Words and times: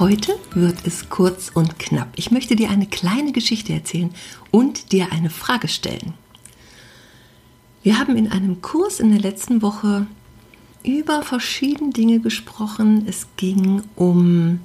Heute 0.00 0.38
wird 0.54 0.86
es 0.86 1.10
kurz 1.10 1.50
und 1.52 1.78
knapp. 1.78 2.08
Ich 2.16 2.30
möchte 2.30 2.56
dir 2.56 2.70
eine 2.70 2.86
kleine 2.86 3.32
Geschichte 3.32 3.74
erzählen 3.74 4.14
und 4.50 4.92
dir 4.92 5.12
eine 5.12 5.28
Frage 5.28 5.68
stellen. 5.68 6.14
Wir 7.82 7.98
haben 7.98 8.16
in 8.16 8.32
einem 8.32 8.62
Kurs 8.62 8.98
in 8.98 9.10
der 9.10 9.20
letzten 9.20 9.60
Woche 9.60 10.06
über 10.82 11.22
verschiedene 11.22 11.92
Dinge 11.92 12.20
gesprochen. 12.20 13.04
Es 13.06 13.26
ging 13.36 13.82
um, 13.94 14.60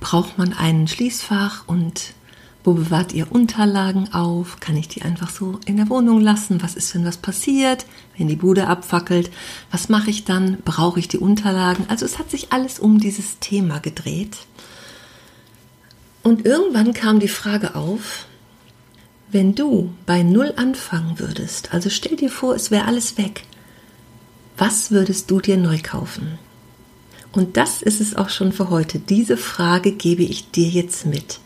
braucht 0.00 0.38
man 0.38 0.54
ein 0.54 0.88
Schließfach 0.88 1.68
und 1.68 2.14
wo 2.64 2.72
bewahrt 2.72 3.12
ihr 3.12 3.30
Unterlagen 3.30 4.12
auf? 4.14 4.58
Kann 4.58 4.76
ich 4.76 4.88
die 4.88 5.02
einfach 5.02 5.28
so 5.28 5.60
in 5.66 5.76
der 5.76 5.90
Wohnung 5.90 6.20
lassen? 6.20 6.62
Was 6.62 6.74
ist, 6.74 6.94
wenn 6.94 7.04
was 7.04 7.18
passiert? 7.18 7.84
Wenn 8.16 8.26
die 8.26 8.36
Bude 8.36 8.66
abfackelt? 8.66 9.30
Was 9.70 9.90
mache 9.90 10.08
ich 10.08 10.24
dann? 10.24 10.58
Brauche 10.64 10.98
ich 10.98 11.06
die 11.06 11.18
Unterlagen? 11.18 11.84
Also 11.88 12.06
es 12.06 12.18
hat 12.18 12.30
sich 12.30 12.52
alles 12.54 12.78
um 12.78 12.98
dieses 12.98 13.38
Thema 13.38 13.80
gedreht. 13.80 14.38
Und 16.22 16.46
irgendwann 16.46 16.94
kam 16.94 17.20
die 17.20 17.28
Frage 17.28 17.74
auf, 17.74 18.24
wenn 19.30 19.54
du 19.54 19.92
bei 20.06 20.22
Null 20.22 20.54
anfangen 20.56 21.18
würdest, 21.18 21.74
also 21.74 21.90
stell 21.90 22.16
dir 22.16 22.30
vor, 22.30 22.54
es 22.54 22.70
wäre 22.70 22.86
alles 22.86 23.18
weg, 23.18 23.44
was 24.56 24.90
würdest 24.90 25.30
du 25.30 25.40
dir 25.40 25.58
neu 25.58 25.78
kaufen? 25.82 26.38
Und 27.32 27.56
das 27.58 27.82
ist 27.82 28.00
es 28.00 28.14
auch 28.14 28.30
schon 28.30 28.52
für 28.52 28.70
heute. 28.70 29.00
Diese 29.00 29.36
Frage 29.36 29.92
gebe 29.92 30.22
ich 30.22 30.50
dir 30.52 30.68
jetzt 30.68 31.04
mit. 31.04 31.40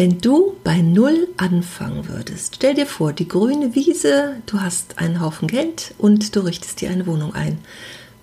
Wenn 0.00 0.18
du 0.18 0.56
bei 0.64 0.80
Null 0.80 1.28
anfangen 1.36 2.08
würdest, 2.08 2.54
stell 2.56 2.72
dir 2.72 2.86
vor, 2.86 3.12
die 3.12 3.28
grüne 3.28 3.74
Wiese, 3.74 4.36
du 4.46 4.58
hast 4.58 4.98
einen 4.98 5.20
Haufen 5.20 5.46
Geld 5.46 5.92
und 5.98 6.34
du 6.34 6.40
richtest 6.40 6.80
dir 6.80 6.88
eine 6.88 7.06
Wohnung 7.06 7.34
ein. 7.34 7.58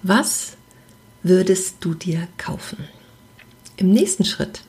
Was 0.02 0.54
würdest 1.22 1.76
du 1.82 1.94
dir 1.94 2.28
kaufen? 2.40 2.80
Im 3.76 3.92
nächsten 3.92 4.26
Schritt 4.26 4.64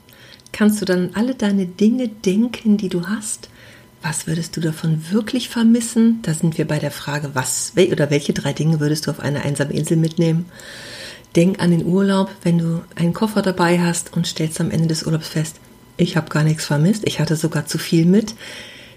kannst 0.53 0.83
du 0.83 0.85
dann 0.85 1.13
alle 1.15 1.35
deine 1.35 1.65
Dinge 1.65 2.09
denken, 2.09 2.77
die 2.77 2.91
du 2.91 3.07
hast. 3.07 3.49
Was 4.03 4.27
würdest 4.27 4.59
du 4.59 4.61
davon 4.61 5.11
wirklich 5.11 5.49
vermissen? 5.49 6.21
Da 6.21 6.35
sind 6.35 6.59
wir 6.59 6.69
bei 6.69 6.79
der 6.79 6.91
Frage, 6.91 7.31
was 7.33 7.73
oder 7.91 8.11
welche 8.11 8.35
drei 8.35 8.53
Dinge 8.53 8.81
würdest 8.81 9.07
du 9.07 9.13
auf 9.13 9.21
eine 9.21 9.47
einsame 9.47 9.73
Insel 9.73 9.97
mitnehmen? 9.97 10.45
Denk 11.37 11.59
an 11.63 11.71
den 11.71 11.87
Urlaub, 11.87 12.31
wenn 12.43 12.59
du 12.59 12.83
einen 12.97 13.15
Koffer 13.15 13.41
dabei 13.41 13.81
hast 13.81 14.13
und 14.15 14.27
stellst 14.27 14.61
am 14.61 14.71
Ende 14.71 14.89
des 14.89 15.05
Urlaubs 15.05 15.29
fest, 15.29 15.57
ich 15.99 16.17
habe 16.17 16.31
gar 16.31 16.45
nichts 16.45 16.65
vermisst, 16.65 17.03
ich 17.07 17.21
hatte 17.21 17.37
sogar 17.37 17.67
zu 17.67 17.77
viel 17.77 18.07
mit. 18.07 18.35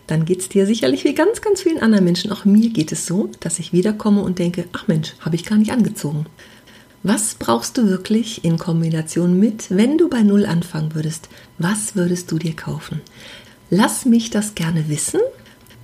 Dann 0.08 0.26
geht 0.26 0.42
es 0.42 0.50
dir 0.50 0.66
sicherlich 0.66 1.04
wie 1.04 1.14
ganz, 1.14 1.42
ganz 1.42 1.62
vielen 1.62 1.82
anderen 1.82 2.06
Menschen. 2.06 2.32
Auch 2.32 2.46
mir 2.46 2.70
geht 2.70 2.92
es 2.92 3.06
so, 3.06 3.30
dass 3.40 3.60
ich 3.60 3.74
wiederkomme 3.74 4.22
und 4.22 4.40
denke, 4.40 4.66
ach 4.74 4.88
Mensch, 4.88 5.14
habe 5.20 5.36
ich 5.36 5.46
gar 5.46 5.58
nicht 5.58 5.72
angezogen. 5.72 6.26
Was 7.04 7.36
brauchst 7.36 7.78
du 7.78 7.88
wirklich 7.88 8.44
in 8.46 8.58
Kombination 8.58 9.40
mit, 9.40 9.68
wenn 9.70 9.98
du 9.98 10.08
bei 10.10 10.22
Null 10.22 10.46
anfangen 10.46 10.94
würdest? 10.94 11.30
Was 11.58 11.96
würdest 11.96 12.32
du 12.32 12.38
dir 12.38 12.56
kaufen? 12.56 13.02
Lass 13.70 14.06
mich 14.06 14.30
das 14.30 14.54
gerne 14.54 14.88
wissen. 14.88 15.22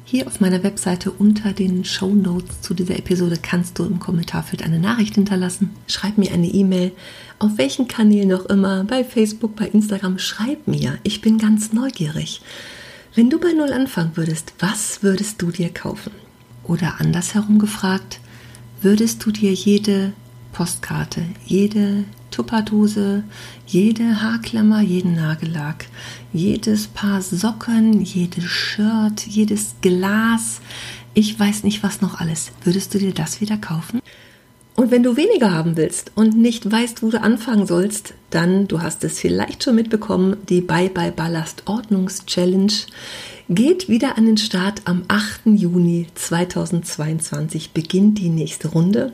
Hier 0.10 0.26
auf 0.26 0.40
meiner 0.40 0.64
Webseite 0.64 1.12
unter 1.12 1.52
den 1.52 1.84
Show 1.84 2.16
Notes 2.16 2.62
zu 2.62 2.74
dieser 2.74 2.98
Episode 2.98 3.38
kannst 3.42 3.78
du 3.78 3.84
im 3.84 4.00
Kommentarfeld 4.00 4.64
eine 4.64 4.80
Nachricht 4.80 5.16
hinterlassen. 5.16 5.72
Schreib 5.86 6.18
mir 6.18 6.32
eine 6.32 6.48
E-Mail, 6.48 6.94
auf 7.40 7.58
welchen 7.58 7.90
Kanälen 7.90 8.30
noch 8.30 8.46
immer, 8.46 8.86
bei 8.86 9.04
Facebook, 9.04 9.58
bei 9.58 9.68
Instagram. 9.68 10.18
Schreib 10.18 10.66
mir, 10.66 10.98
ich 11.04 11.20
bin 11.20 11.38
ganz 11.38 11.74
neugierig. 11.74 12.40
Wenn 13.16 13.30
du 13.30 13.38
bei 13.38 13.52
Null 13.52 13.74
anfangen 13.74 14.16
würdest, 14.16 14.54
was 14.60 15.04
würdest 15.04 15.42
du 15.42 15.52
dir 15.52 15.74
kaufen? 15.74 16.14
Oder 16.64 17.02
andersherum 17.02 17.60
gefragt, 17.60 18.22
würdest 18.82 19.26
du 19.26 19.32
dir 19.32 19.52
jede 19.52 20.14
Postkarte, 20.58 21.22
jede 21.46 22.06
Tupperdose, 22.32 23.24
jede 23.68 24.24
Haarklammer, 24.24 24.82
jeden 24.82 25.14
Nagellack, 25.14 25.86
jedes 26.34 26.88
Paar 26.88 27.22
Socken, 27.22 28.02
jedes 28.02 28.46
Shirt, 28.46 29.28
jedes 29.28 29.76
Glas, 29.82 30.62
ich 31.14 31.40
weiß 31.40 31.64
nicht 31.64 31.84
was 31.84 32.02
noch 32.02 32.20
alles. 32.20 32.54
Würdest 32.64 32.92
du 32.92 32.98
dir 32.98 33.14
das 33.14 33.40
wieder 33.40 33.58
kaufen? 33.58 34.02
Und 34.74 34.90
wenn 34.90 35.04
du 35.04 35.16
weniger 35.16 35.52
haben 35.52 35.78
willst 35.78 36.12
und 36.16 36.36
nicht 36.36 36.72
weißt, 36.72 37.04
wo 37.04 37.12
du 37.12 37.22
anfangen 37.22 37.68
sollst, 37.68 38.16
dann, 38.32 38.68
du 38.68 38.82
hast 38.82 39.04
es 39.04 39.20
vielleicht 39.20 39.64
schon 39.64 39.76
mitbekommen, 39.76 40.38
die 40.50 40.62
Bye 40.62 40.90
Bye 40.90 41.12
Ballast 41.12 41.68
Ordnungs 41.68 42.26
Challenge 42.26 42.74
geht 43.48 43.90
wieder 43.90 44.18
an 44.18 44.26
den 44.26 44.38
Start 44.38 44.82
am 44.86 45.04
8. 45.08 45.42
Juni 45.46 46.08
2022 46.16 47.74
beginnt 47.74 48.18
die 48.18 48.30
nächste 48.30 48.70
Runde. 48.70 49.14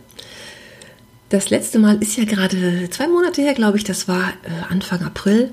Das 1.34 1.50
letzte 1.50 1.80
Mal 1.80 1.98
ist 2.00 2.16
ja 2.16 2.26
gerade 2.26 2.88
zwei 2.92 3.08
Monate 3.08 3.42
her, 3.42 3.56
glaube 3.56 3.76
ich, 3.80 3.84
das 3.84 4.08
war 4.08 4.34
äh, 4.44 4.72
Anfang 4.72 5.02
April. 5.02 5.52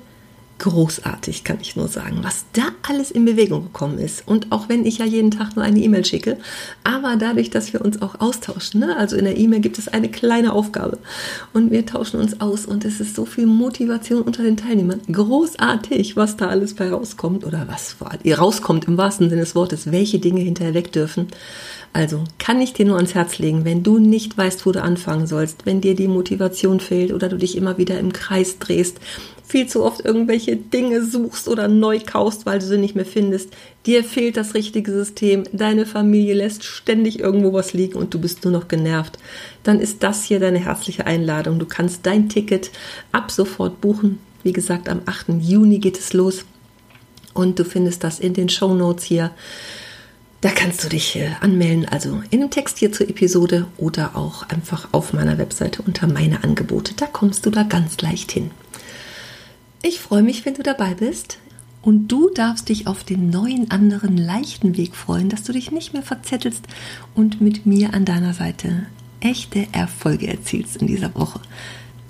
Großartig, 0.60 1.42
kann 1.42 1.56
ich 1.62 1.74
nur 1.74 1.88
sagen, 1.88 2.18
was 2.20 2.44
da 2.52 2.64
alles 2.86 3.10
in 3.10 3.24
Bewegung 3.24 3.64
gekommen 3.64 3.98
ist. 3.98 4.28
Und 4.28 4.52
auch 4.52 4.68
wenn 4.68 4.84
ich 4.84 4.98
ja 4.98 5.06
jeden 5.06 5.30
Tag 5.30 5.56
nur 5.56 5.64
eine 5.64 5.80
E-Mail 5.80 6.04
schicke, 6.04 6.36
aber 6.84 7.16
dadurch, 7.16 7.48
dass 7.48 7.72
wir 7.72 7.80
uns 7.80 8.02
auch 8.02 8.20
austauschen, 8.20 8.80
ne? 8.80 8.94
also 8.94 9.16
in 9.16 9.24
der 9.24 9.38
E-Mail 9.38 9.60
gibt 9.60 9.78
es 9.78 9.88
eine 9.88 10.10
kleine 10.10 10.52
Aufgabe 10.52 10.98
und 11.54 11.70
wir 11.70 11.86
tauschen 11.86 12.20
uns 12.20 12.42
aus 12.42 12.66
und 12.66 12.84
es 12.84 13.00
ist 13.00 13.16
so 13.16 13.24
viel 13.24 13.46
Motivation 13.46 14.20
unter 14.20 14.42
den 14.42 14.58
Teilnehmern. 14.58 15.00
Großartig, 15.10 16.16
was 16.16 16.36
da 16.36 16.48
alles 16.48 16.74
bei 16.74 16.90
rauskommt 16.90 17.46
oder 17.46 17.66
was 17.66 17.96
rauskommt 18.30 18.84
im 18.84 18.98
wahrsten 18.98 19.30
Sinne 19.30 19.40
des 19.40 19.54
Wortes, 19.54 19.90
welche 19.90 20.18
Dinge 20.18 20.42
hinterher 20.42 20.74
weg 20.74 20.92
dürfen. 20.92 21.28
Also 21.92 22.24
kann 22.38 22.60
ich 22.60 22.74
dir 22.74 22.84
nur 22.84 22.96
ans 22.96 23.14
Herz 23.14 23.38
legen, 23.38 23.64
wenn 23.64 23.82
du 23.82 23.98
nicht 23.98 24.36
weißt, 24.36 24.64
wo 24.66 24.72
du 24.72 24.82
anfangen 24.82 25.26
sollst, 25.26 25.64
wenn 25.64 25.80
dir 25.80 25.96
die 25.96 26.06
Motivation 26.06 26.80
fehlt 26.80 27.12
oder 27.12 27.28
du 27.28 27.36
dich 27.36 27.56
immer 27.56 27.78
wieder 27.78 27.98
im 27.98 28.12
Kreis 28.12 28.58
drehst, 28.58 29.00
viel 29.50 29.66
zu 29.66 29.82
oft 29.82 30.04
irgendwelche 30.04 30.54
Dinge 30.56 31.04
suchst 31.04 31.48
oder 31.48 31.66
neu 31.66 31.98
kaufst, 31.98 32.46
weil 32.46 32.60
du 32.60 32.66
sie 32.66 32.78
nicht 32.78 32.94
mehr 32.94 33.04
findest, 33.04 33.52
dir 33.84 34.04
fehlt 34.04 34.36
das 34.36 34.54
richtige 34.54 34.92
System, 34.92 35.42
deine 35.52 35.86
Familie 35.86 36.34
lässt 36.34 36.62
ständig 36.62 37.18
irgendwo 37.18 37.52
was 37.52 37.72
liegen 37.72 37.98
und 37.98 38.14
du 38.14 38.20
bist 38.20 38.44
nur 38.44 38.52
noch 38.52 38.68
genervt, 38.68 39.18
dann 39.64 39.80
ist 39.80 40.04
das 40.04 40.22
hier 40.22 40.38
deine 40.38 40.60
herzliche 40.60 41.04
Einladung. 41.04 41.58
Du 41.58 41.66
kannst 41.66 42.06
dein 42.06 42.28
Ticket 42.28 42.70
ab 43.10 43.32
sofort 43.32 43.80
buchen. 43.80 44.20
Wie 44.44 44.52
gesagt, 44.52 44.88
am 44.88 45.02
8. 45.04 45.40
Juni 45.40 45.80
geht 45.80 45.98
es 45.98 46.12
los 46.12 46.44
und 47.34 47.58
du 47.58 47.64
findest 47.64 48.04
das 48.04 48.20
in 48.20 48.34
den 48.34 48.48
Show 48.48 48.72
Notes 48.72 49.04
hier. 49.04 49.32
Da 50.42 50.50
kannst 50.50 50.84
du 50.84 50.88
dich 50.88 51.16
äh, 51.16 51.32
anmelden, 51.40 51.86
also 51.86 52.22
in 52.30 52.40
dem 52.40 52.50
Text 52.50 52.78
hier 52.78 52.92
zur 52.92 53.10
Episode 53.10 53.66
oder 53.76 54.16
auch 54.16 54.48
einfach 54.48 54.88
auf 54.92 55.12
meiner 55.12 55.38
Webseite 55.38 55.82
unter 55.82 56.06
meine 56.06 56.44
Angebote. 56.44 56.94
Da 56.94 57.06
kommst 57.06 57.44
du 57.44 57.50
da 57.50 57.64
ganz 57.64 58.00
leicht 58.00 58.30
hin. 58.30 58.52
Ich 59.82 60.00
freue 60.00 60.22
mich, 60.22 60.44
wenn 60.44 60.54
du 60.54 60.62
dabei 60.62 60.94
bist. 60.94 61.38
Und 61.82 62.08
du 62.08 62.28
darfst 62.28 62.68
dich 62.68 62.86
auf 62.86 63.04
den 63.04 63.30
neuen, 63.30 63.70
anderen, 63.70 64.18
leichten 64.18 64.76
Weg 64.76 64.94
freuen, 64.94 65.30
dass 65.30 65.44
du 65.44 65.52
dich 65.52 65.70
nicht 65.70 65.94
mehr 65.94 66.02
verzettelst 66.02 66.64
und 67.14 67.40
mit 67.40 67.64
mir 67.64 67.94
an 67.94 68.04
deiner 68.04 68.34
Seite 68.34 68.86
echte 69.20 69.66
Erfolge 69.72 70.28
erzielst 70.28 70.76
in 70.76 70.86
dieser 70.86 71.14
Woche. 71.14 71.40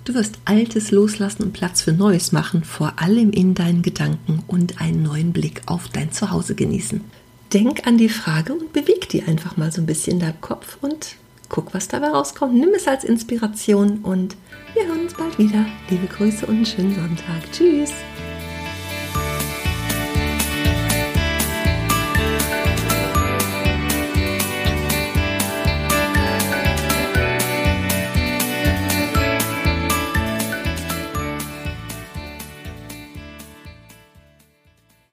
Du 0.04 0.14
wirst 0.14 0.38
Altes 0.44 0.90
loslassen 0.90 1.44
und 1.44 1.52
Platz 1.52 1.82
für 1.82 1.92
Neues 1.92 2.32
machen, 2.32 2.64
vor 2.64 2.94
allem 2.96 3.30
in 3.30 3.54
deinen 3.54 3.82
Gedanken 3.82 4.42
und 4.48 4.80
einen 4.80 5.04
neuen 5.04 5.32
Blick 5.32 5.62
auf 5.66 5.88
dein 5.88 6.10
Zuhause 6.10 6.56
genießen 6.56 7.02
denk 7.52 7.86
an 7.86 7.98
die 7.98 8.08
Frage 8.08 8.52
und 8.54 8.72
beweg 8.72 9.08
die 9.08 9.22
einfach 9.22 9.56
mal 9.56 9.72
so 9.72 9.80
ein 9.80 9.86
bisschen 9.86 10.14
in 10.14 10.20
deinem 10.20 10.40
Kopf 10.40 10.78
und 10.80 11.16
guck, 11.50 11.74
was 11.74 11.88
dabei 11.88 12.08
rauskommt. 12.08 12.54
Nimm 12.54 12.70
es 12.74 12.88
als 12.88 13.04
Inspiration 13.04 13.98
und 13.98 14.36
wir 14.72 14.86
hören 14.86 15.00
uns 15.00 15.14
bald 15.14 15.38
wieder. 15.38 15.66
Liebe 15.90 16.06
Grüße 16.06 16.46
und 16.46 16.56
einen 16.56 16.66
schönen 16.66 16.94
Sonntag. 16.94 17.52
Tschüss. 17.52 17.92